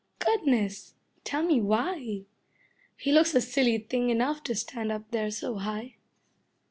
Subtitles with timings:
[0.17, 0.95] Goodness!
[1.23, 2.23] Tell me why?
[2.97, 5.97] He looks a silly thing enough to stand up there so high.